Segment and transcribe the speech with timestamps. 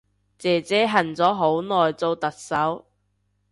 [0.39, 2.87] 姐姐恨咗好耐做特首